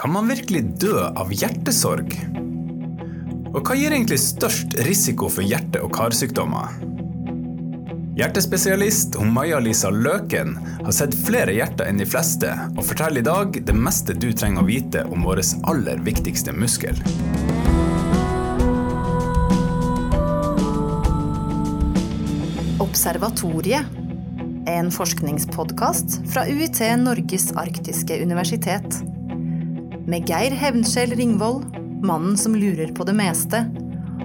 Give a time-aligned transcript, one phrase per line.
[0.00, 2.14] Kan man virkelig dø av hjertesorg?
[3.50, 6.72] Og hva gir egentlig størst risiko for hjerte- og karsykdommer?
[8.16, 10.54] Hjertespesialist Maja-Lisa Løken
[10.86, 14.64] har sett flere hjerter enn de fleste, og forteller i dag det meste du trenger
[14.64, 16.96] å vite om vår aller viktigste muskel.
[22.80, 24.00] Observatoriet.
[24.64, 29.02] En forskningspodkast fra UiT Norges arktiske universitet.
[30.10, 33.60] Med Geir Hevnskjell Ringvold, mannen som lurer på det meste,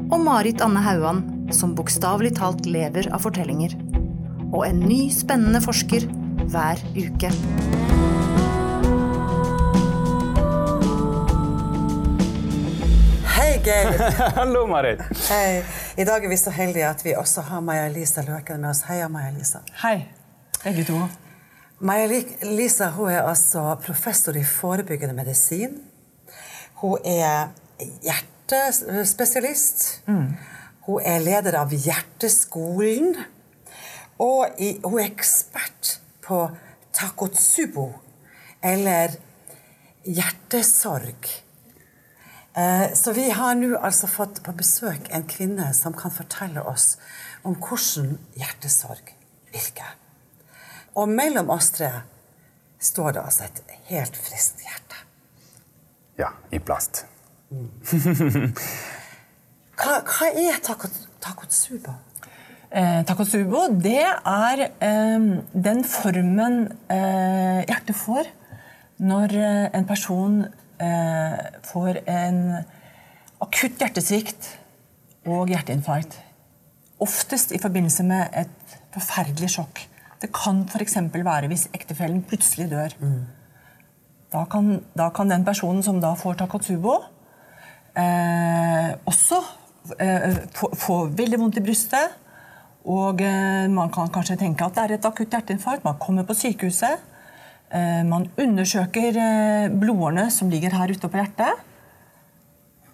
[0.10, 1.20] og Marit Anne Hauan,
[1.54, 3.76] som bokstavelig talt lever av fortellinger.
[4.50, 6.08] Og en ny, spennende forsker
[6.50, 7.30] hver uke.
[13.36, 14.02] Hei, Geir.
[14.40, 15.04] Hallo, Marit.
[15.27, 15.62] Hei.
[16.02, 18.82] I dag er vi så heldige at vi også har Maja-Lisa Løken med oss.
[18.90, 19.62] Heia, Maja-Lisa.
[19.84, 19.99] Hei,
[20.63, 21.04] begge to.
[21.80, 25.82] Maja-Lisa hun er altså professor i forebyggende medisin.
[26.82, 27.48] Hun er
[28.04, 30.02] hjertespesialist.
[30.86, 33.16] Hun er leder av Hjerteskolen.
[34.20, 36.46] Og i, hun er ekspert på
[36.96, 37.90] takotsubo,
[38.64, 39.18] eller
[40.05, 41.27] hjertesorg.
[42.55, 46.98] Eh, Så vi har nå altså fått på besøk en kvinne som kan fortelle oss
[47.44, 49.12] om hvordan hjertesorg
[49.52, 50.05] virker.
[50.96, 51.91] Og mellom oss tre
[52.79, 55.02] står det altså et helt friskt hjerte.
[56.20, 57.05] Ja, i plast.
[59.76, 61.91] Hva, hva er takotsubo?
[62.71, 65.25] Eh, takotsubo det er eh,
[65.68, 68.30] den formen eh, hjertet får
[69.03, 70.38] når eh, en person
[70.80, 71.35] eh,
[71.68, 72.40] får en
[73.44, 74.47] akutt hjertesvikt
[75.28, 76.16] og hjerteinfarkt.
[77.03, 79.84] Oftest i forbindelse med et forferdelig sjokk.
[80.25, 80.95] Det kan f.eks.
[81.13, 82.95] være hvis ektefellen plutselig dør.
[84.34, 86.95] Da, kan, da kan den personen som da får takotsubo,
[87.94, 89.41] eh, også
[90.01, 92.18] eh, få, få veldig vondt i brystet.
[92.90, 95.85] Og eh, man kan kanskje tenke at det er et akutt hjerteinfarkt.
[95.85, 97.06] Man kommer på sykehuset.
[97.69, 101.64] Eh, man undersøker eh, blodårene som ligger her ute på hjertet.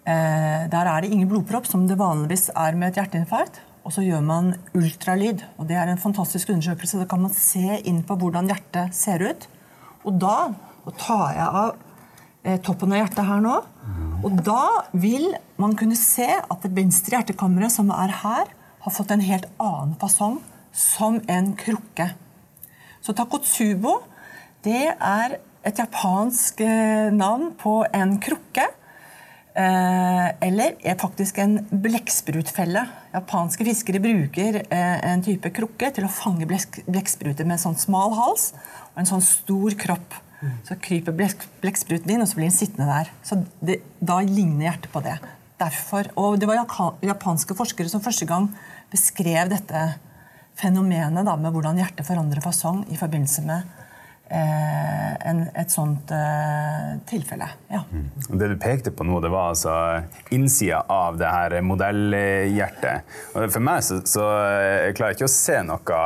[0.04, 3.62] Eh, der er det ingen blodpropp, som det vanligvis er med et hjerteinfarkt.
[3.82, 5.42] Og så gjør man ultralyd.
[5.58, 7.00] og Det er en fantastisk undersøkelse.
[7.02, 9.48] Da kan man se inn på hvordan hjertet ser ut.
[10.06, 11.74] Og da og tar jeg av
[12.42, 13.58] eh, toppen av hjertet her nå.
[14.22, 15.28] Og da vil
[15.62, 18.50] man kunne se at det venstre hjertekammeret, som er her,
[18.82, 20.40] har fått en helt annen fasong,
[20.74, 22.08] som en krukke.
[23.02, 24.00] Så takotsubo
[24.62, 28.66] det er et japansk eh, navn på en krukke.
[29.52, 32.86] Eh, eller er faktisk en blekksprutfelle.
[33.12, 37.76] Japanske fiskere bruker eh, en type krukke til å fange blekk- blekkspruter med en sånn
[37.80, 38.52] smal hals
[38.94, 40.16] og en sånn stor kropp.
[40.66, 43.12] Så kryper blekk- blekkspruten inn, og så blir den sittende der.
[43.22, 45.18] Så det, Da ligner hjertet på det.
[45.60, 46.64] Derfor, og Det var
[47.04, 48.48] japanske forskere som første gang
[48.90, 49.84] beskrev dette
[50.58, 53.62] fenomenet da, med hvordan hjertet forandrer fasong i forbindelse med
[54.32, 57.48] en, et sånt uh, tilfelle.
[57.72, 57.82] Ja.
[58.28, 59.74] Og Det du pekte på nå, det var altså
[60.34, 63.14] innsida av det her modellhjertet.
[63.34, 64.26] For meg så, så
[64.88, 66.02] jeg klarer jeg ikke å se noe,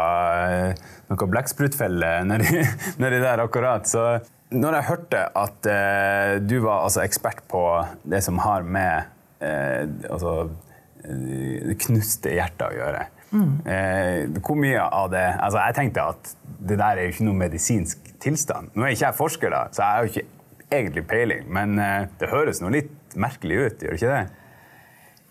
[1.11, 2.65] noe blekksprutfelle nedi,
[3.27, 3.89] der akkurat.
[3.91, 4.07] Så
[4.55, 7.65] når jeg hørte at uh, du var altså ekspert på
[8.07, 9.11] det som har med
[9.43, 10.39] uh, altså,
[11.05, 16.33] eh, knuste hjertet å gjøre eh, Hvor mye av det altså Jeg tenkte at
[16.67, 18.73] det der er jo ikke noe medisinsk tilstand.
[18.75, 22.09] Nå er ikke jeg forsker, da, så jeg har jo ikke egentlig peiling, men eh,
[22.21, 24.47] det høres noe litt merkelig ut, gjør det ikke det?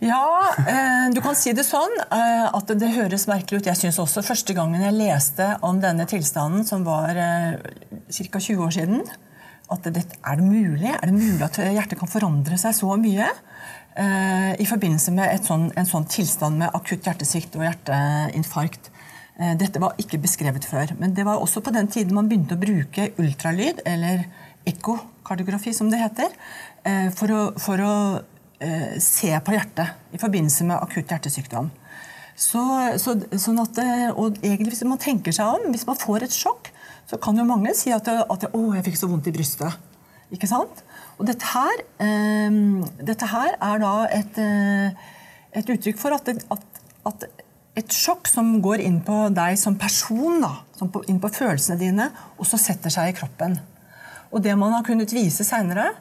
[0.04, 3.70] Ja, eh, du kan si det sånn eh, at det høres merkelig ut.
[3.72, 7.56] Jeg synes også første gangen jeg leste om denne tilstanden, som var eh,
[8.12, 8.42] ca.
[8.42, 9.06] 20 år siden,
[9.74, 10.92] at det, er det mulig?
[10.92, 13.30] Er det mulig at hjertet kan forandre seg så mye?
[13.96, 18.92] Eh, I forbindelse med sånn, en sånn tilstand med akutt hjertesvikt og hjerteinfarkt.
[19.40, 20.94] Eh, Dette var ikke beskrevet før.
[21.00, 24.28] Men det var også på den tiden man begynte å bruke ultralyd, eller
[24.68, 26.36] ekkokardiografi som det heter,
[26.84, 27.96] eh, for å, for å
[28.60, 31.72] eh, se på hjertet i forbindelse med akutt hjertesykdom.
[32.36, 32.62] Så,
[33.00, 36.36] så, sånn at, eh, og egentlig Hvis man tenker seg om, hvis man får et
[36.36, 36.74] sjokk,
[37.06, 39.78] så kan jo mange si at, at 'å, jeg fikk så vondt i brystet'.
[40.34, 40.82] Ikke sant?
[41.20, 42.56] Og dette her, eh,
[43.06, 44.92] dette her er da et, eh,
[45.54, 46.66] et uttrykk for at, at,
[47.06, 47.28] at
[47.76, 51.78] et sjokk som går inn på deg som person, da, som på, inn på følelsene
[51.80, 52.10] dine,
[52.40, 53.60] og så setter seg i kroppen.
[54.32, 55.92] Og det man har kunnet vise seinere,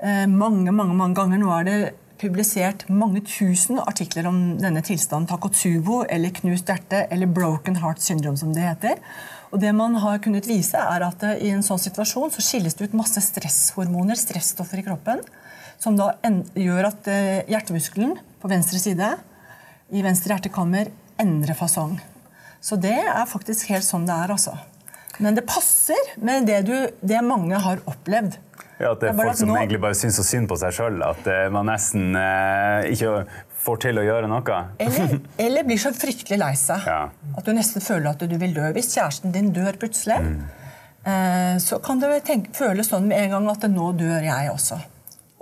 [0.00, 1.78] eh, mange mange, mange ganger Nå er det
[2.20, 8.38] publisert mange tusen artikler om denne tilstanden Takotsubo eller knust hjerte eller broken heart syndrome,
[8.40, 9.00] som det heter.
[9.52, 12.76] Og det man har kunnet vise er at eh, I en sånn situasjon så skilles
[12.76, 15.22] det ut masse stresshormoner, stressstoffer i kroppen,
[15.78, 16.12] som da
[16.56, 19.12] gjør at eh, hjertemuskelen på venstre side
[19.94, 20.90] i venstre hjertekammer
[21.22, 21.98] endrer fasong.
[22.60, 24.32] Så det er faktisk helt sånn det er.
[24.34, 24.56] altså.
[25.22, 28.36] Men det passer med det, du, det mange har opplevd.
[28.76, 29.56] Ja, At det er, folk som nå...
[29.56, 31.00] egentlig bare syns så synd på seg sjøl.
[31.04, 33.24] At uh, man nesten eh, ikke
[33.66, 34.60] får til å gjøre noe.
[34.82, 37.00] Eller, eller blir så fryktelig lei seg ja.
[37.10, 38.68] at du nesten føler at du vil dø.
[38.76, 40.38] Hvis kjæresten din dør plutselig, mm.
[41.08, 44.80] eh, så kan det tenke, føles sånn med en gang at nå dør jeg også.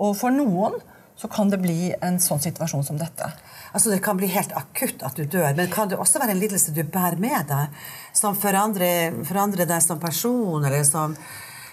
[0.05, 0.79] Og for noen
[1.15, 3.27] så kan det bli en sånn situasjon som dette.
[3.75, 6.41] Altså Det kan bli helt akutt at du dør, men kan det også være en
[6.41, 7.75] lidelse du bærer med deg,
[8.15, 10.63] som forandrer, forandrer deg som person?
[10.63, 11.15] eller som...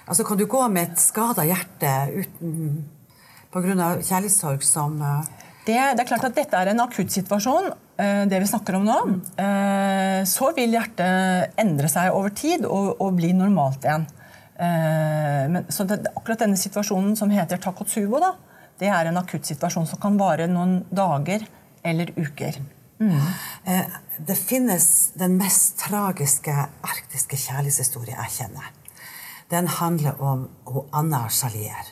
[0.06, 2.84] Altså Kan du gå med et skada hjerte uten
[3.52, 3.94] pga.
[4.00, 5.20] kjærlighetssorg som uh...
[5.66, 8.98] det, det, er klart at dette er en akuttsituasjon, uh, det vi snakker om nå.
[9.38, 14.08] Uh, så vil hjertet endre seg over tid og, og bli normalt igjen.
[14.62, 18.28] Men, så det, akkurat denne situasjonen som heter takotsubo, da,
[18.78, 21.42] det er en akuttsituasjon som kan vare noen dager
[21.82, 22.60] eller uker.
[23.02, 23.18] Mm.
[23.64, 23.84] Eh,
[24.16, 24.86] det finnes
[25.18, 28.70] den mest tragiske arktiske kjærlighetshistorie jeg kjenner.
[29.52, 30.48] Den handler om
[30.92, 31.88] Anna Chalier.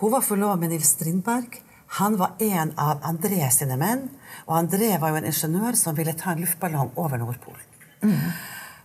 [0.00, 1.62] Hun var forlovet med Nils Strindberg.
[1.86, 4.08] Han var en av André sine menn.
[4.46, 7.64] Og André var jo en ingeniør som ville ta en luftballong over Nordpolen.
[8.02, 8.18] Mm.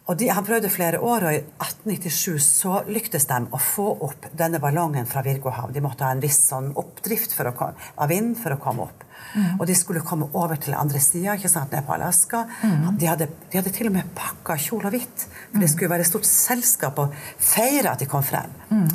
[0.07, 4.29] Og de, Han prøvde flere år, og i 1897 så lyktes de å få opp
[4.39, 5.73] denne ballongen fra Virgohav.
[5.75, 9.03] De måtte ha en viss sånn oppdrift komme, av vind for å komme opp.
[9.35, 9.59] Mm.
[9.59, 12.45] Og de skulle komme over til andre sida, ned på Alaska.
[12.63, 12.97] Mm.
[12.97, 16.07] De, hadde, de, hadde, til og med pakka kjole og hvitt, for det skulle være
[16.07, 18.53] et stort selskap og feire at de kom frem.
[18.71, 18.87] Mm.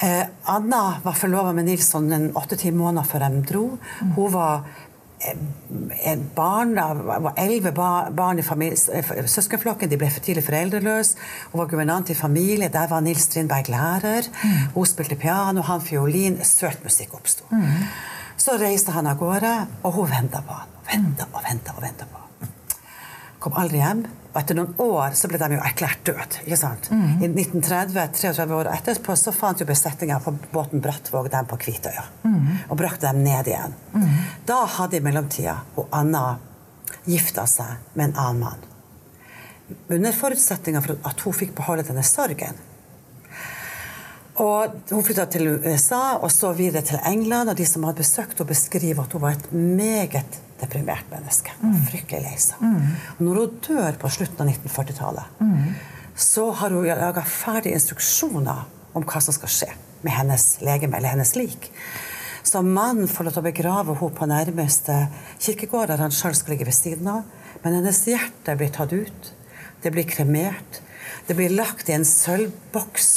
[0.00, 3.64] Eh, Anna var forlova med Nilsson åtte-ti måneder før de dro.
[4.16, 4.62] Hun var
[5.20, 8.42] et barn, var elleve barn i
[9.28, 9.90] søskenflokken.
[9.90, 11.18] De ble for tidlig foreldreløse.
[11.52, 12.70] Hun var guvernant i familie.
[12.72, 14.30] Der var Nils Strindberg lærer.
[14.42, 14.70] Mm.
[14.74, 16.38] Hun spilte piano, han fiolin.
[16.44, 17.44] Søt musikk oppsto.
[17.50, 17.84] Mm.
[18.40, 19.52] Så reiste han av gårde,
[19.82, 20.72] og hun venta på han.
[20.88, 22.54] Venta og venta og venta på han.
[23.40, 24.06] Kom aldri hjem.
[24.30, 26.36] Og etter noen år så ble de jo erklært død.
[26.44, 26.86] ikke sant?
[26.94, 27.06] Mm.
[27.18, 32.04] I 1930, 33 år etterpå, så fant jo besetninga på båten Brattvåg dem på Kvitøya.
[32.22, 32.44] Mm.
[32.68, 33.74] Og brakte dem ned igjen.
[33.94, 34.12] Mm.
[34.46, 36.24] Da hadde i mellomtida hun Anna
[37.10, 38.66] gifta seg med en annen mann.
[39.90, 42.66] Under forutsetninga for at hun fikk beholde denne sorgen.
[44.40, 47.50] Og Hun flytta til USA og så videre til England.
[47.50, 51.54] og De som hadde besøkt henne, beskriver at hun var et meget deprimert menneske.
[51.62, 51.78] Mm.
[51.88, 52.60] Fryktelig lei seg.
[52.60, 52.92] Mm.
[53.24, 55.72] når hun dør på slutten av 1940-tallet, mm.
[56.14, 58.66] så har hun laga ferdige instruksjoner
[58.96, 59.70] om hva som skal skje
[60.04, 61.70] med hennes legeme eller hennes lik.
[62.42, 64.96] Så mannen får lov til å begrave henne på nærmeste
[65.38, 67.26] kirkegård, der han sjøl skal ligge ved siden av.
[67.62, 69.32] Men hennes hjerte blir tatt ut.
[69.84, 70.80] Det blir kremert.
[71.28, 73.10] Det blir lagt i en sølvboks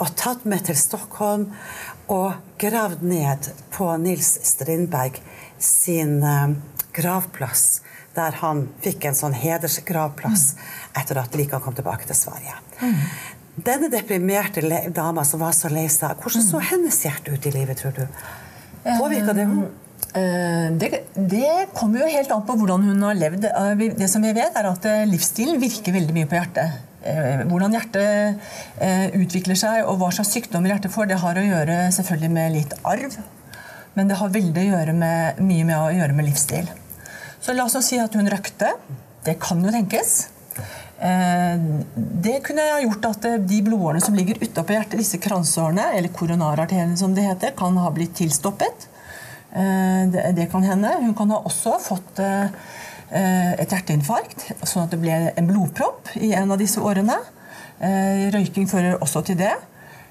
[0.00, 1.50] og tatt med til Stockholm
[2.10, 5.18] og gravd ned på Nils Strindberg
[5.60, 6.54] sin uh,
[6.96, 7.82] gravplass,
[8.16, 10.54] der han fikk en sånn hedersgravplass
[10.98, 12.56] etter at Likan kom tilbake til Sverige.
[13.60, 14.64] Denne deprimerte
[14.94, 18.04] dama som var så lei seg, hvordan så hennes hjerte ut i livet, tror du?
[18.84, 19.70] Påvirka det henne?
[20.10, 23.46] Eh, det, det, kommer jo helt an på hvordan hun har levd.
[23.46, 26.86] Eh, det som vi vet, er at eh, livsstilen virker veldig mye på hjertet.
[27.00, 32.28] Hvordan hjertet utvikler seg og hva slags sykdommer hjertet får, det har å gjøre selvfølgelig
[32.34, 33.16] med litt arv.
[33.96, 36.68] Men det har veldig mye med å gjøre med livsstil.
[37.40, 38.74] Så la oss si at hun røkte.
[39.24, 40.28] Det kan jo tenkes.
[41.00, 41.60] Eh,
[41.96, 46.12] det kunne ha gjort at eh, de blodårene som ligger utapå hjertet, disse kransårene, eller
[46.12, 48.88] koronararteriene som det heter, kan ha blitt tilstoppet.
[49.56, 50.92] Eh, det kan hende.
[51.00, 52.20] Hun kan ha også fått
[53.10, 57.16] et hjerteinfarkt, sånn at det ble en blodpropp i en av disse årene.
[58.30, 59.50] Røyking fører også til det.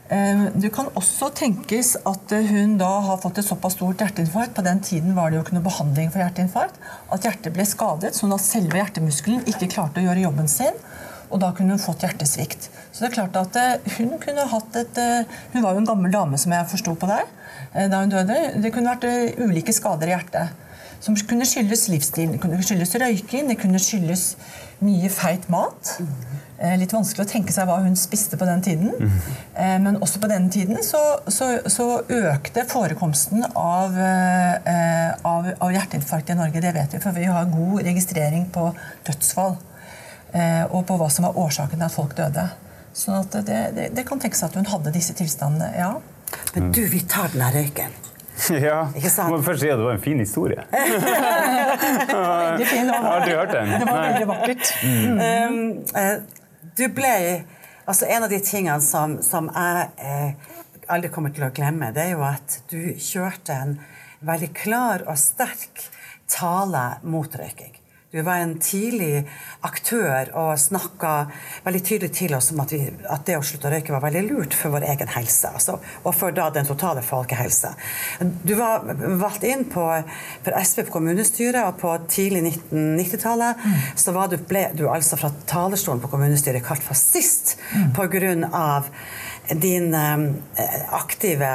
[0.10, 4.82] Det kan også tenkes at hun da har fått et såpass stort hjerteinfarkt på den
[4.82, 6.80] tiden var det jo ikke noe behandling for hjerteinfarkt,
[7.14, 10.82] at hjertet ble skadet, sånn at selve hjertemuskelen ikke klarte å gjøre jobben sin.
[11.30, 12.70] Og da kunne hun fått hjertesvikt.
[12.92, 15.90] Så det er klart at eh, Hun kunne hatt et, eh, hun var jo en
[15.92, 17.30] gammel dame, som jeg forsto på deg,
[17.74, 18.38] eh, da hun døde.
[18.64, 20.66] Det kunne vært ulike skader i hjertet.
[21.00, 22.34] Som kunne skyldes livsstil.
[22.34, 24.34] Det kunne skyldes røyking, det kunne skyldes
[24.84, 26.00] mye feit mat.
[26.60, 28.92] Eh, litt vanskelig å tenke seg hva hun spiste på den tiden.
[29.00, 29.86] Mm.
[29.86, 31.00] Men også på den tiden så,
[31.32, 36.64] så, så økte forekomsten av, eh, av, av, hjerteinfarkt i Norge.
[36.64, 38.70] Det vet vi, for vi har god registrering på
[39.08, 39.56] dødsfall.
[40.70, 42.44] Og på hva som var årsaken til at folk døde.
[42.94, 45.72] Sånn at det, det, det kan tenkes at hun hadde disse tilstandene.
[45.80, 45.96] ja.
[46.54, 47.96] Men du, vi tar den av røyken.
[48.70, 49.34] Ja, Ikke sant?
[49.34, 50.64] Må først si at det var en fin historie.
[50.72, 52.86] Veldig fin.
[52.88, 53.74] Jeg har aldri hørt den.
[53.74, 54.70] Det var veldig vakkert.
[54.84, 55.58] Um,
[56.02, 56.39] eh,
[56.78, 57.16] du ble
[57.90, 60.50] Altså, en av de tingene som, som jeg eh,
[60.94, 63.72] aldri kommer til å glemme, det er jo at du kjørte en
[64.30, 65.88] veldig klar og sterk
[66.30, 67.79] tale mot røyking.
[68.10, 69.20] Du var en tidlig
[69.62, 71.10] aktør og snakka
[71.62, 74.24] veldig tydelig til oss om at, vi, at det å slutte å røyke var veldig
[74.26, 75.52] lurt for vår egen helse.
[75.54, 77.70] Altså, og for da den totale folkehelse.
[78.42, 78.88] Du var
[79.22, 79.84] valgt inn på,
[80.42, 83.62] for SV på kommunestyret, og på tidlig 1990-tallet
[84.02, 87.92] så var du, ble du altså fra talerstolen på kommunestyret kalt fascist Mm.
[88.54, 88.88] av
[89.54, 90.24] din eh,
[90.98, 91.50] aktive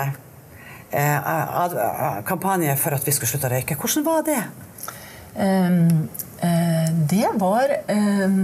[0.91, 3.75] eh, kampanje for at vi skulle slutte å røyke.
[3.75, 4.39] Hvordan var det?
[5.35, 6.07] Um,
[7.11, 8.39] det var eh,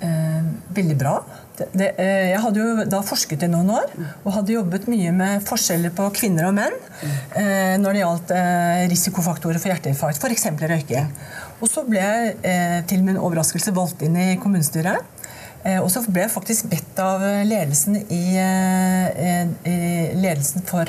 [0.00, 1.14] eh, veldig bra.
[1.58, 3.90] Det, det, eh, jeg hadde jo da forsket i noen år
[4.22, 8.82] og hadde jobbet mye med forskjeller på kvinner og menn eh, når det gjaldt eh,
[8.92, 10.48] risikofaktorer for hjerteinfarkt, f.eks.
[10.62, 11.10] røyking.
[11.58, 15.14] Og så ble jeg eh, til min overraskelse valgt inn i kommunestyret.
[15.82, 19.74] Og så ble jeg faktisk bedt av ledelsen i, i
[20.16, 20.86] ledelsen for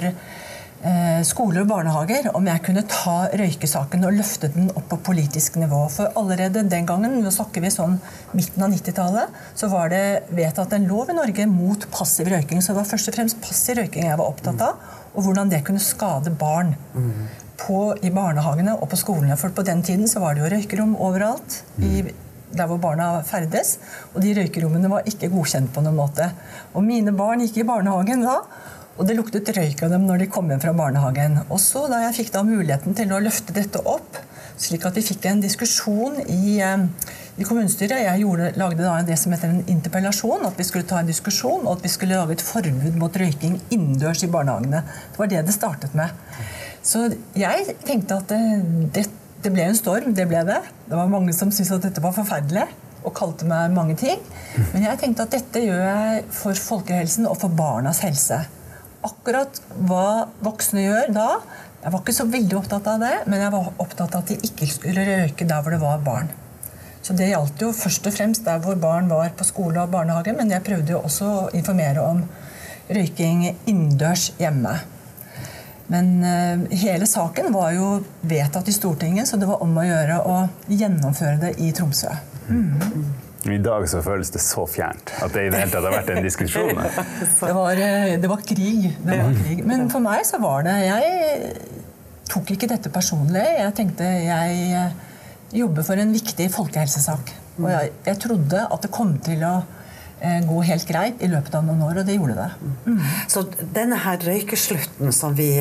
[1.27, 5.81] skoler og barnehager om jeg kunne ta røykesaken og løfte den opp på politisk nivå.
[5.91, 7.97] For allerede den gangen, nå snakker vi sånn
[8.31, 12.63] midten av 90-tallet, så var det vedtatt en lov i Norge mot passiv røyking.
[12.63, 14.79] Så det var først og fremst passiv røyking jeg var opptatt av,
[15.11, 16.73] og hvordan det kunne skade barn.
[17.59, 19.35] På, I barnehagene og på skolene.
[19.35, 21.59] For på den tiden så var det jo røykerom overalt.
[21.83, 22.07] i
[22.53, 23.77] der hvor barna ferdes.
[24.13, 26.29] Og de røykerommene var ikke godkjent på noen måte.
[26.73, 28.39] Og mine barn gikk i barnehagen da.
[28.99, 31.37] Og det luktet røyk av dem når de kom hjem fra barnehagen.
[31.47, 34.17] Og så da jeg fikk da muligheten til å løfte dette opp,
[34.59, 36.83] slik at vi fikk en diskusjon i, eh,
[37.39, 40.43] i kommunestyret Jeg gjorde, lagde da det som heter en interpellasjon.
[40.45, 43.61] At vi skulle ta en diskusjon, og at vi skulle lage et forbud mot røyking
[43.71, 44.83] innendørs i barnehagene.
[44.83, 46.11] Det var det det startet med.
[46.83, 47.07] Så
[47.39, 49.07] jeg tenkte at det, det,
[49.43, 50.11] det ble en storm.
[50.13, 50.59] Det ble det.
[50.89, 52.67] Det var mange som syntes at dette var forferdelig
[53.07, 54.19] og kalte meg mange ting.
[54.73, 58.43] Men jeg tenkte at dette gjør jeg for folkehelsen og for barnas helse.
[59.05, 61.27] Akkurat hva voksne gjør da
[61.79, 64.35] Jeg var ikke så veldig opptatt av det, men jeg var opptatt av at de
[64.49, 66.27] ikke skulle røyke der hvor det var barn.
[66.99, 70.33] Så det gjaldt jo først og fremst der hvor barn var på skole og barnehage,
[70.35, 72.19] men jeg prøvde jo også å informere om
[72.91, 74.75] røyking innendørs hjemme.
[75.89, 77.87] Men uh, hele saken var jo
[78.27, 80.37] vedtatt i Stortinget, så det var om å gjøre å
[80.67, 82.11] gjennomføre det i Tromsø.
[83.47, 86.09] I dag så føles det så fjernt at det i det hele tatt har vært
[86.11, 86.75] en diskusjon.
[87.39, 88.89] Det var, eh, det var krig.
[88.99, 89.61] Det var krig.
[89.67, 91.53] Men for meg så var det Jeg
[92.29, 93.45] tok ikke dette personlig.
[93.61, 94.97] Jeg tenkte jeg eh,
[95.55, 97.31] jobber for en viktig folkehelsesak.
[97.61, 99.53] Og jeg, jeg trodde at det kom til å
[100.19, 102.99] eh, gå helt greit i løpet av noen år, og det gjorde det.
[103.31, 105.53] Så denne her røykeslutten som vi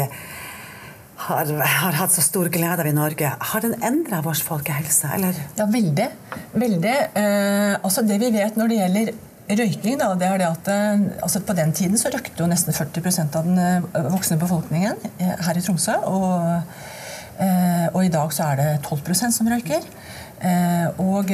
[1.19, 5.39] har, har hatt så stor glede av i Norge, har den endra vår folkehelse, eller?
[5.59, 6.07] Ja, veldig.
[6.55, 6.99] veldig.
[7.19, 9.11] Eh, altså det vi vet når det gjelder
[9.59, 12.77] røyking, da, det er det at eh, altså på den tiden så røykte jo nesten
[12.77, 15.97] 40% av den eh, voksne befolkningen eh, her i Tromsø.
[16.07, 16.79] Og,
[17.43, 19.89] eh, og i dag så er det 12% som røyker.
[20.39, 21.33] Eh, og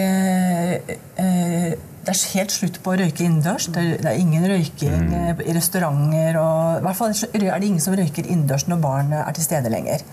[2.05, 3.69] det er helt slutt på å røyke innendørs.
[3.73, 5.41] Det, det er ingen røyking mm.
[5.45, 6.39] i restauranter.
[6.41, 9.73] Og, I hvert fall er det ingen som røyker innendørs når barn er til stede
[9.73, 10.05] lenger.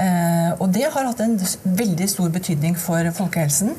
[0.00, 3.76] Eh, og det har hatt en veldig stor betydning for folkehelsen.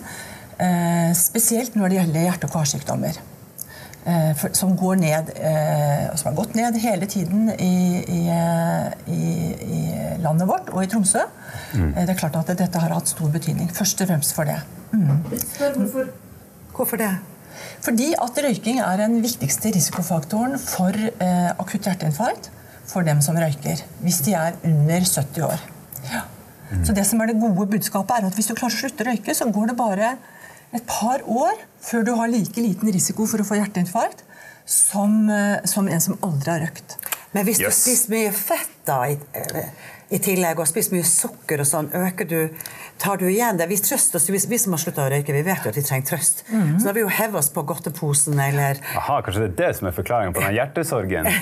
[0.61, 3.21] Eh, spesielt når det gjelder hjerte- og karsykdommer.
[4.01, 8.21] Eh, for, som går ned, eh, og som har gått ned hele tiden i, i,
[8.33, 9.25] eh, i,
[9.61, 9.81] i
[10.21, 11.25] landet vårt og i Tromsø.
[11.73, 13.69] Eh, det er klart at dette har hatt stor betydning.
[13.73, 14.61] Først og fremst for det.
[16.71, 17.11] Hvorfor det?
[17.81, 22.49] Fordi at røyking er den viktigste risikofaktoren for eh, akutt hjerteinfarkt
[22.91, 23.83] for dem som røyker.
[24.03, 25.61] Hvis de er under 70 år.
[26.11, 26.23] Ja.
[26.87, 29.09] Så det som er det gode budskapet er at hvis du klarer å slutte å
[29.11, 30.13] røyke, så går det bare
[30.71, 34.23] et par år før du har like liten risiko for å få hjerteinfarkt
[34.65, 36.95] som, eh, som en som aldri har røykt.
[37.33, 37.81] Men hvis du Yes.
[37.83, 39.03] spiser mye fett da,
[40.11, 42.39] i, tillegg, og spiser mye sukker og sånn, øker du
[43.01, 43.65] Tar du igjen det?
[43.65, 45.81] Vi, trøster oss, vi, vi som har slutta å røyke, vi vet jo at vi
[45.81, 46.43] trenger trøst.
[46.45, 49.69] Så da har vi jo hevet oss på godteposen eller Aha, kanskje det er det
[49.79, 51.25] som er forklaringen på den hjertesorgen?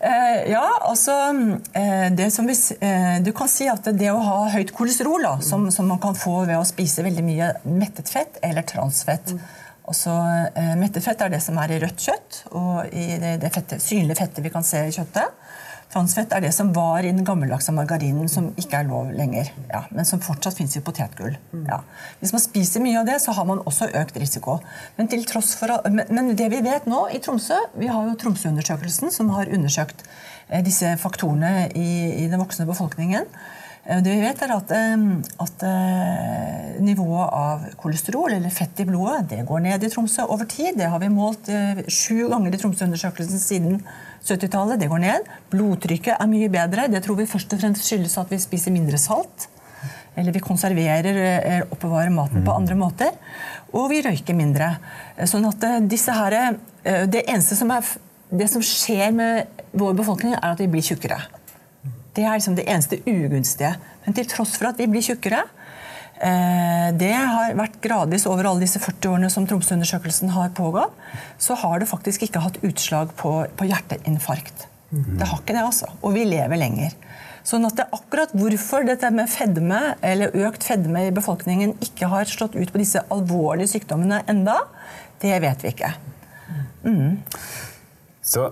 [0.00, 1.14] Eh, ja, altså
[1.76, 5.34] eh, det som vi, eh, Du kan si at det å ha høyt kolesterol, da,
[5.44, 9.34] som, som man kan få ved å spise veldig mye mettet fett eller transfett
[9.90, 10.12] Altså,
[10.54, 13.80] eh, mettet fett er det som er i rødt kjøtt og i det, det fette,
[13.82, 15.40] synlige fettet vi kan se i kjøttet.
[15.90, 19.48] Transfett er det som var i den gammeldagse margarinen, som ikke er lov lenger.
[19.72, 21.34] Ja, men som fortsatt fins i potetgull.
[21.66, 21.80] Ja.
[22.20, 24.60] Hvis man spiser mye av det, så har man også økt risiko.
[24.96, 29.32] Men, for, men, men det vi vet nå i Tromsø Vi har jo Tromsø-undersøkelsen, som
[29.34, 30.04] har undersøkt
[30.48, 31.90] eh, disse faktorene i,
[32.22, 33.26] i den voksne befolkningen.
[33.84, 35.04] Eh, det vi vet er at, eh,
[35.40, 40.48] at uh, nivået av kolesterol, eller fett i blodet, det går ned i Tromsø over
[40.48, 40.76] tid.
[40.76, 43.80] Det har vi målt uh, sju ganger i Tromsø-undersøkelsen siden
[44.20, 44.82] 70-tallet.
[44.82, 45.32] Det går ned.
[45.52, 46.90] Blodtrykket er mye bedre.
[46.92, 49.48] Det tror vi først og fremst skyldes at vi spiser mindre salt.
[50.18, 53.14] Eller vi konserverer eller oppbevarer maten på andre måter.
[53.72, 54.74] Og vi røyker mindre.
[55.30, 57.86] Sånn at disse her, Det eneste som, er,
[58.28, 61.22] det som skjer med vår befolkning, er at vi blir tjukkere.
[62.16, 63.74] Det er liksom det eneste ugunstige.
[64.04, 65.44] Men til tross for at vi blir tjukkere,
[66.20, 70.92] Eh, det har vært gradvis over alle disse 40 årene som Tromsø-undersøkelsen har pågått.
[71.40, 74.66] Så har det faktisk ikke hatt utslag på, på hjerteinfarkt.
[74.90, 75.88] Det har ikke det, altså.
[76.02, 76.96] Og vi lever lenger.
[77.46, 82.10] Sånn at det er akkurat hvorfor dette med fedme, eller økt fedme i befolkningen ikke
[82.10, 84.58] har slått ut på disse alvorlige sykdommene enda,
[85.22, 85.94] det vet vi ikke.
[86.84, 87.16] Mm.
[88.20, 88.50] Så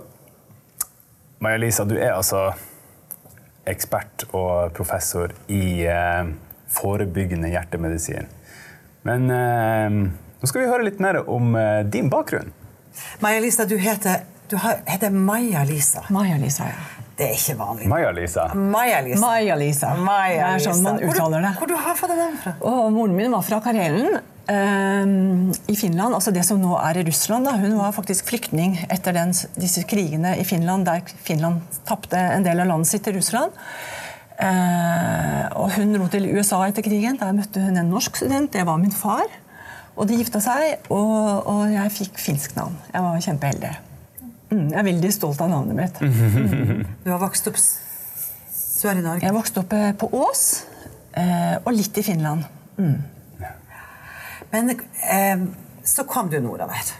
[1.43, 2.47] Maja-Lisa, du er altså
[3.71, 6.31] ekspert og professor i eh,
[6.73, 8.29] forebyggende hjertemedisin.
[9.07, 9.99] Men eh,
[10.39, 12.51] nå skal vi høre litt mer om eh, din bakgrunn.
[13.23, 16.05] Maja-Lisa, du heter, du heter Maja-Lisa.
[16.13, 16.87] Maja-Lisa, ja.
[17.19, 17.87] Det er ikke vanlig.
[17.91, 18.45] Maja-Lisa.
[18.55, 19.19] Maja-Lisa.
[19.27, 19.87] Maja-Lisa.
[19.99, 21.49] Maja Det er sånn man uttaler det.
[21.57, 22.53] Hvor, hvor du har fått den fra?
[22.69, 24.21] Og moren min var fra Karelen.
[24.49, 27.45] Uh, I Finland, altså det som nå er i Russland.
[27.45, 27.57] Da.
[27.61, 32.63] Hun var faktisk flyktning etter den, disse krigene i Finland, der Finland tapte en del
[32.63, 33.53] av landet sitt til Russland.
[34.39, 37.19] Uh, og hun dro til USA etter krigen.
[37.19, 38.53] Der møtte hun en norsk student.
[38.55, 39.27] Det var min far.
[39.99, 42.77] Og de gifta seg, og, og jeg fikk finsk navn.
[42.93, 43.71] Jeg var kjempeheldig.
[44.49, 45.99] Mm, jeg er veldig stolt av navnet mitt.
[46.01, 46.85] Mm.
[47.03, 49.25] Du har vokst opp sør i Norge?
[49.27, 50.43] Jeg vokste opp eh, på Ås,
[51.17, 52.47] uh, og litt i Finland.
[52.79, 52.95] Mm.
[54.53, 55.45] Men eh,
[55.85, 56.93] så kom du nordover.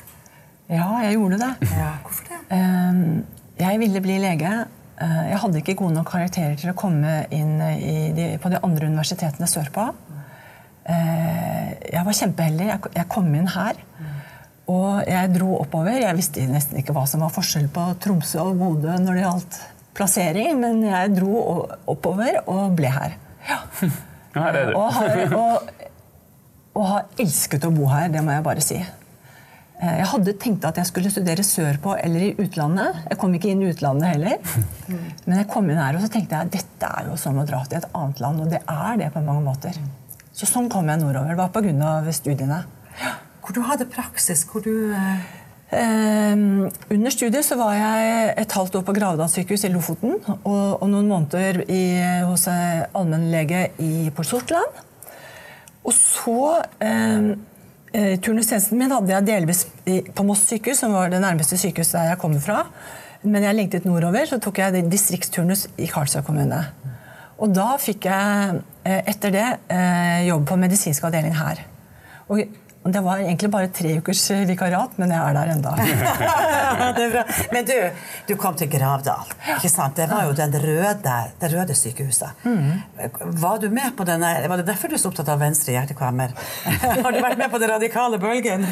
[0.69, 1.69] Ja, jeg gjorde det.
[1.73, 2.41] Ja, hvorfor det?
[2.53, 2.99] Eh,
[3.59, 4.53] jeg ville bli lege.
[5.01, 7.57] Eh, jeg hadde ikke gode nok karakterer til å komme inn
[8.15, 9.89] de, på de andre universitetene sørpå.
[10.89, 12.69] Eh, jeg var kjempeheldig.
[12.69, 13.81] Jeg, jeg kom inn her.
[14.69, 15.97] Og jeg dro oppover.
[15.97, 19.59] Jeg visste nesten ikke hva som var forskjell på Tromsø og Bodø når det gjaldt
[19.97, 23.17] plassering, men jeg dro oppover og ble her.
[23.49, 23.63] Ja.
[24.29, 24.75] Her er du.
[24.77, 25.88] Og, har, og
[26.79, 28.79] og har elsket å bo her, det må jeg bare si.
[29.79, 33.01] Eh, jeg hadde tenkt at jeg skulle studere sørpå eller i utlandet.
[33.11, 34.37] Jeg kom ikke inn i utlandet heller.
[35.27, 37.61] Men jeg kom inn her og så tenkte jeg dette er jo som å dra
[37.67, 38.43] til et annet land.
[38.43, 39.75] Og det er det på mange måter.
[40.35, 41.31] Så sånn kom jeg nordover.
[41.31, 42.15] Det var pga.
[42.15, 42.63] studiene.
[43.43, 44.47] Hvor du hadde praksis?
[44.47, 44.95] Hvor du
[45.69, 50.15] Um, under studiet så var jeg et halvt år på Gravdal sykehus i Lofoten.
[50.39, 51.83] Og, og noen måneder i,
[52.25, 53.67] hos allmennlege
[54.17, 54.79] på Sortland.
[55.89, 56.39] Og så
[56.85, 59.63] eh, Turnustjenesten min hadde jeg delvis
[60.13, 62.59] på Moss sykehus, som var det nærmeste sykehuset der jeg kommer fra.
[63.25, 66.61] Men jeg lengtet nordover, så tok jeg distriktsturnus i Karlsøy kommune.
[67.41, 69.47] Og da fikk jeg etter det
[70.27, 71.63] jobb på medisinsk avdeling her.
[72.29, 72.45] Og
[72.83, 75.73] det var egentlig bare tre ukers vikariat, men jeg er der enda.
[77.53, 77.75] men du,
[78.29, 79.33] du kom til Gravdal.
[79.57, 79.97] ikke sant?
[79.99, 82.45] Det var jo røde, det røde sykehuset.
[82.47, 82.79] Mm.
[83.43, 86.31] Var du med på denne, var det derfor du er så opptatt av venstre hjertekammer?
[87.03, 88.65] Har du vært med på den radikale bølgen?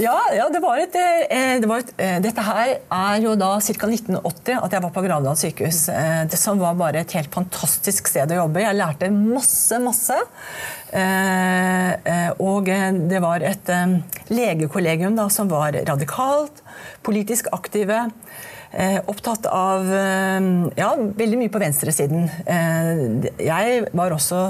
[0.00, 3.56] Ja, ja det var et, eh, det var et, eh, Dette her er jo da
[3.58, 3.90] ca.
[3.90, 5.82] 1980 at jeg var på Gravdal sykehus.
[5.92, 8.62] Eh, det som var bare et helt fantastisk sted å jobbe.
[8.64, 10.18] Jeg lærte masse, masse.
[12.40, 12.68] Og
[13.10, 13.70] det var et
[14.30, 16.62] legekollegium da, som var radikalt,
[17.06, 18.08] politisk aktive.
[19.08, 19.86] opptatt av
[20.76, 22.28] ja, veldig mye på venstresiden.
[23.40, 24.42] jeg var også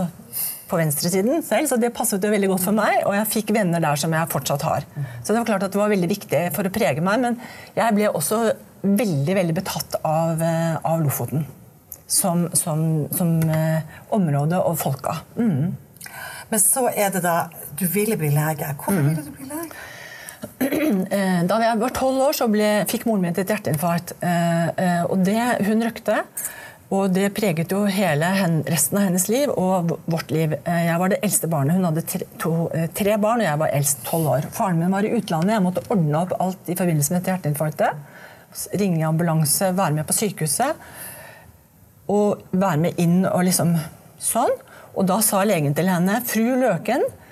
[0.69, 3.01] på venstresiden selv, så det passet jo veldig godt for meg.
[3.09, 4.87] Og jeg fikk venner der som jeg fortsatt har.
[5.23, 7.23] Så det var klart at det var veldig viktig for å prege meg.
[7.25, 7.39] Men
[7.77, 8.41] jeg ble også
[8.83, 10.43] veldig, veldig betatt av,
[10.87, 11.47] av Lofoten.
[12.09, 12.81] Som, som,
[13.13, 13.35] som
[14.17, 15.19] område og folka.
[15.37, 15.75] Mm.
[16.49, 18.75] Men så er det da Du ville bli lege.
[18.77, 19.87] Hvorfor ville du bli lege?
[21.49, 24.15] Da jeg var tolv år, så ble, fikk moren min et hjerteinfarkt.
[25.11, 26.23] Og det, hun røkte.
[26.95, 28.29] Og det preget jo hele
[28.65, 30.55] resten av hennes liv og vårt liv.
[30.65, 31.77] Jeg var det eldste barnet.
[31.77, 32.53] Hun hadde tre, to,
[32.97, 34.49] tre barn, og jeg var eldst tolv år.
[34.57, 35.53] Faren min var i utlandet.
[35.59, 38.01] Jeg måtte ordne opp alt i forbindelse med dette hjerteinfarktet.
[38.81, 40.89] Ringe ambulanse, være med på sykehuset.
[42.09, 43.77] Og være med inn og liksom
[44.25, 44.57] sånn.
[44.97, 47.28] Og da sa legen til henne Fru Løken, eh,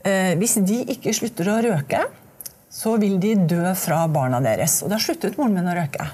[0.00, 2.00] hvis de ikke slutter å røke,
[2.70, 4.78] så vil de dø fra barna deres.
[4.84, 6.06] Og da sluttet moren min å røke.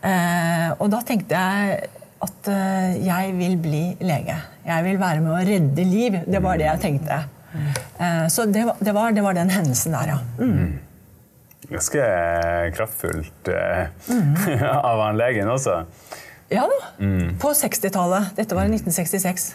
[0.00, 1.88] Eh, og da tenkte jeg
[2.24, 4.36] at eh, jeg vil bli lege.
[4.66, 6.20] Jeg vil være med å redde liv.
[6.28, 7.22] Det var det jeg tenkte.
[7.54, 10.20] Eh, så det var, det var, det var den hendelsen der, ja.
[10.40, 10.78] Mm.
[11.70, 12.04] Ganske
[12.74, 14.30] kraftfullt mm.
[14.90, 15.82] av han legen også.
[16.50, 16.78] Ja da.
[17.38, 18.32] På 60-tallet.
[18.40, 19.52] Dette var i 1966.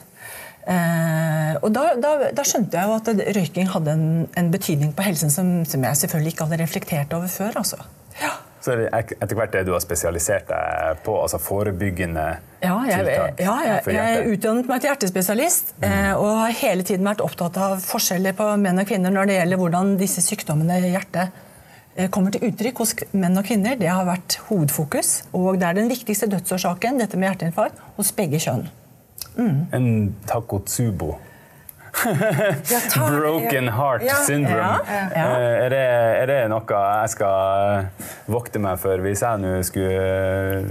[0.65, 5.05] Eh, og da, da, da, skjønte jeg jo at røyking hadde en, en betydning på
[5.05, 7.59] helsen som, som, jeg selvfølgelig ikke hadde reflektert over før.
[7.61, 7.77] Altså.
[8.17, 8.33] Ja.
[8.65, 12.23] Så er etter hvert det du har spesialisert deg på, altså forebyggende
[12.63, 13.93] ja, jeg, tiltak ja, jeg?
[13.93, 15.91] Jeg utdannet meg til hjertespesialist mm.
[16.17, 19.61] og har hele tiden vært opptatt av forskjeller på menn og kvinner når det gjelder
[19.61, 21.37] hvordan disse sykdommene i hjertet
[21.93, 23.77] eh, kommer til uttrykk hos menn og kvinner.
[23.77, 25.13] Det har vært hovedfokus.
[25.37, 28.65] Og det er den viktigste dødsårsaken, dette med hjerteinfarkt, hos begge kjønn.
[29.35, 29.61] Mm.
[29.75, 29.87] En
[30.27, 31.15] takotsubo.
[32.95, 34.81] Broken heart syndrome.
[34.87, 35.83] Eh, er, det,
[36.21, 37.87] er, det, noe jeg skal
[38.31, 40.67] vokte meg for hvis jeg nå skulle eh,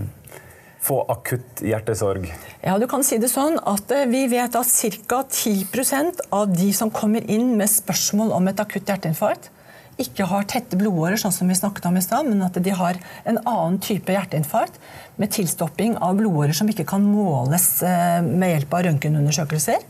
[0.84, 2.28] få akutt hjertesorg?
[2.64, 4.76] Ja, du kan si det sånn at eh, Vi vet at
[5.08, 5.22] ca.
[5.24, 9.50] 10% av de som kommer inn med spørsmål om et akutt hjerteinfarkt,
[10.00, 12.98] ikke har tette blodårer, sånn som vi snakket om i stad, men at de har
[13.24, 14.80] en annen type hjerteinfarkt
[15.20, 17.68] med tilstopping av blodårer som ikke kan måles
[18.26, 19.84] med hjelp av røntgenundersøkelser.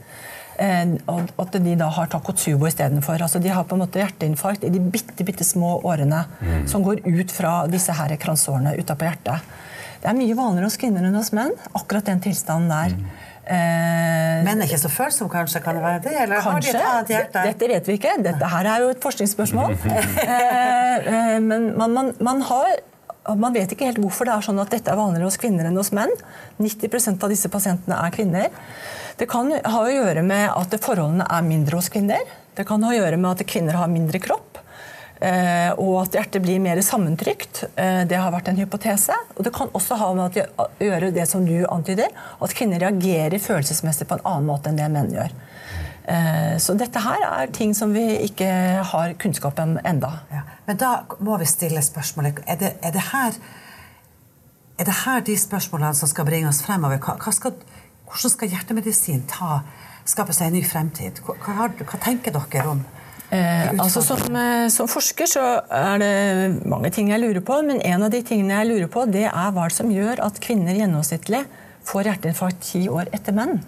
[0.58, 3.18] Eh, og at de da har Takotsubo istedenfor.
[3.18, 6.66] Altså de har på en måte hjerteinfarkt i de bitte, bitte små årene mm.
[6.70, 9.54] som går ut fra disse her kransårene utapå hjertet.
[10.02, 12.94] Det er mye vanligere hos kvinner enn hos menn, akkurat den tilstanden der.
[12.94, 13.32] Mm.
[13.44, 15.61] Eh, Menn er ikke så følsomme, kanskje?
[15.64, 16.14] Kan det være det?
[16.22, 16.80] Eller kanskje.
[16.80, 17.35] har de et?
[17.35, 18.16] Dette vet vi ikke.
[18.24, 19.76] Dette her er jo et forskningsspørsmål.
[19.85, 22.80] eh, eh, men man, man, man, har
[23.37, 25.76] man vet ikke helt hvorfor det er sånn at dette er vanligere hos kvinner enn
[25.80, 26.12] hos menn.
[26.61, 28.48] 90% av disse pasientene er kvinner.
[29.20, 32.24] Det kan ha å gjøre med at forholdene er mindre hos kvinner.
[32.54, 34.53] Det kan ha å gjøre med at kvinner har mindre kropp.
[35.24, 37.62] Eh, og at hjertet blir mer sammentrykt.
[37.80, 39.16] Eh, det har vært en hypotese.
[39.38, 43.40] Og det kan også ha med å gjøre det som du antyder, at kvinner reagerer
[43.40, 45.32] følelsesmessig på en annen måte enn det menn gjør.
[46.04, 48.48] Eh, så dette her er ting som vi ikke
[48.90, 50.10] har kunnskap om enda.
[50.34, 50.42] Ja.
[50.66, 50.90] Men da
[51.24, 53.38] må vi stille spørsmålet er det, er det, her,
[54.76, 57.00] er det her de spørsmålene som skal bringe oss fremover?
[57.32, 57.56] Skal
[58.04, 59.62] hvordan skal hjertemedisin ta,
[60.04, 61.24] skape seg en ny fremtid?
[61.24, 62.84] Hva, hva, hva tenker dere om
[63.32, 67.80] Eh, altså som, eh, som, forsker så er det mange ting jeg lurer på, men
[67.80, 71.44] en av de tingene jeg lurer på, det er hva som gjør at kvinner gjennomsnittlig
[71.88, 73.58] får hjerteinfarkt ti år etter menn.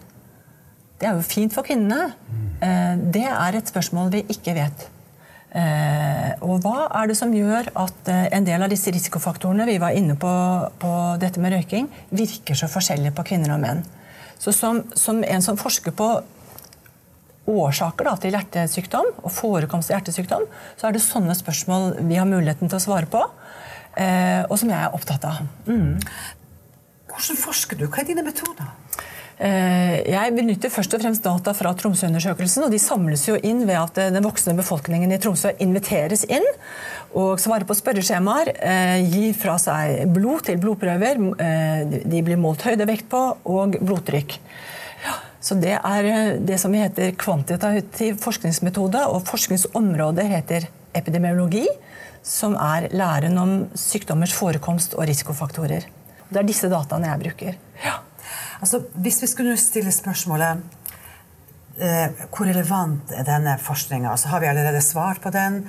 [1.00, 2.12] Det er jo fint for kvinnene.
[2.64, 4.86] Eh, det er et spørsmål vi ikke vet.
[5.56, 9.78] Eh, og hva er det som gjør at eh, en del av disse risikofaktorene vi
[9.80, 10.32] var inne på,
[10.80, 10.92] på
[11.22, 13.84] dette med røyking, virker så forskjellig på kvinner og menn?
[14.36, 16.10] Så som, som en som forsker på
[17.50, 20.46] årsaker da, til hjertesykdom og forekomst av hjertesykdom,
[20.78, 23.22] så er det sånne spørsmål vi har muligheten til å svare på,
[23.96, 25.44] eh, og som jeg er opptatt av.
[25.68, 25.96] Mm.
[27.10, 27.86] Hvordan forsker du?
[27.88, 28.74] Hva er dine metoder?
[29.36, 32.64] Eh, jeg benytter først og fremst data fra Tromsø-undersøkelsen.
[32.64, 36.46] og De samles jo inn ved at den voksne befolkningen i Tromsø inviteres inn
[37.12, 38.54] og svarer på spørreskjemaer.
[38.56, 41.20] Eh, gir fra seg blod til blodprøver.
[41.40, 44.38] Eh, de blir målt høydevekt på, og blodtrykk.
[45.46, 51.66] Så Det er det som heter kvantitativ forskningsmetode, og forskningsområdet heter epidemiologi,
[52.26, 55.86] som er læren om sykdommers forekomst og risikofaktorer.
[56.26, 57.60] Det er disse dataene jeg bruker.
[57.84, 58.00] Ja.
[58.58, 60.64] Altså, hvis vi skulle stille spørsmålet
[61.78, 64.16] eh, hvor relevant er denne forskninga?
[64.16, 65.62] så har vi allerede svart på den?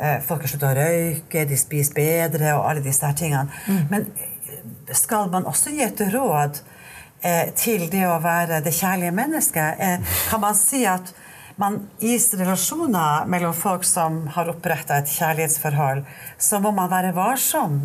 [0.00, 3.52] Eh, folk har sluttet å røyke, de spiser bedre og alle disse tingene.
[3.68, 3.84] Mm.
[3.92, 6.77] Men eh, skal man også gi et råd eh,
[7.58, 9.80] til det å være det kjærlige mennesket?
[9.82, 11.12] Eh, kan man si at
[11.58, 16.04] man gis relasjoner mellom folk som har oppretta et kjærlighetsforhold,
[16.38, 17.80] så må man være varsom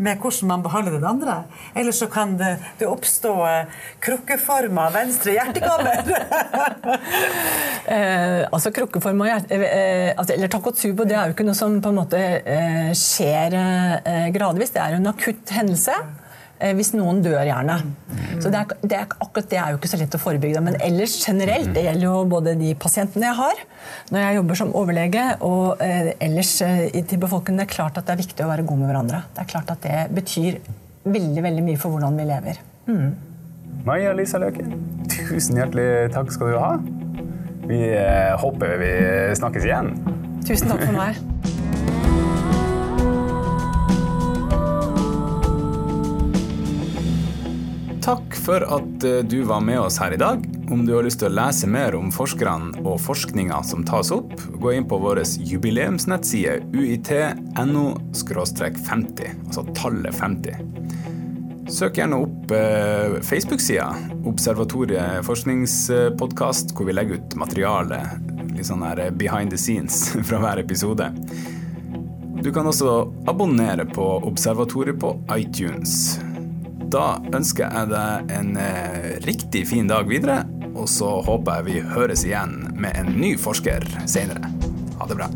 [0.00, 1.34] med hvordan man behandler den andre.
[1.76, 6.14] Ellers så kan det, det oppstå eh, krukkeforma venstre hjertekammer.
[7.96, 9.58] eh, altså krukkeforma hjerte...
[9.58, 12.94] Eh, eh, altså, eller takotsubo det er jo ikke noe som på en måte eh,
[12.96, 14.72] skjer eh, gradvis.
[14.72, 15.98] Det er jo en akutt hendelse.
[16.60, 17.78] Eh, hvis noen dør, gjerne.
[18.40, 20.60] Så det er, det er, akkurat det er jo ikke så lett å forebygge.
[20.64, 23.62] Men ellers generelt, det gjelder jo både de pasientene jeg har,
[24.12, 27.62] når jeg jobber som overlege, og eh, ellers eh, til befolkningen.
[27.62, 29.22] Det er klart at det er viktig å være god med hverandre.
[29.36, 30.60] Det er klart at det betyr
[31.08, 32.60] veldig, veldig mye for hvordan vi lever.
[32.90, 33.08] Mm.
[33.86, 34.66] Maja Lisa Løke,
[35.08, 36.74] tusen hjertelig takk skal du ha.
[37.70, 37.80] Vi
[38.42, 38.92] håper vi
[39.40, 39.94] snakkes igjen.
[40.44, 41.59] Tusen takk for meg.
[48.10, 50.42] Takk for at eh, du var med oss her i dag.
[50.70, 54.32] Om du har lyst til å lese mer om forskerne og forskninga som tas opp,
[54.58, 60.58] gå inn på vår jubileumsnettside uit.no 50, altså tallet 50.
[61.70, 63.86] Søk gjerne opp eh, Facebook-sida
[64.26, 68.00] Observatoriet forskningspodkast, hvor vi legger ut materiale,
[68.56, 71.12] litt sånn her behind the scenes fra hver episode.
[72.42, 76.18] Du kan også abonnere på Observatoriet på iTunes.
[76.90, 80.42] Da ønsker jeg deg en eh, riktig fin dag videre,
[80.74, 84.50] og så håper jeg vi høres igjen med en ny forsker seinere.
[84.98, 85.30] Ha det bra.